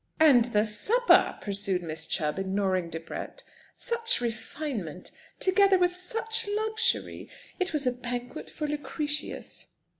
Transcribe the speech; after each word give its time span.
"And 0.19 0.45
the 0.45 0.65
supper!" 0.65 1.37
pursued 1.41 1.83
Miss 1.83 2.07
Chubb, 2.07 2.39
ignoring 2.39 2.89
Debrett. 2.89 3.43
"Such 3.77 4.19
refinement, 4.19 5.11
together 5.39 5.77
with 5.77 5.95
such 5.95 6.47
luxury! 6.47 7.29
It 7.59 7.71
was 7.71 7.85
a 7.85 7.91
banquet 7.91 8.49
for 8.49 8.65
Lucretius." 8.65 9.67